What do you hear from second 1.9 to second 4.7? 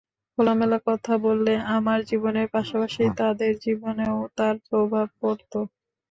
জীবনের পাশাপাশি তাঁদের জীবনেও তার